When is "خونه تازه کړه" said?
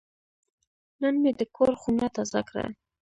1.81-2.65